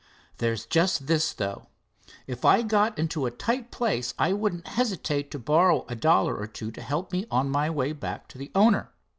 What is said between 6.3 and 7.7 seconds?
or two to help me on my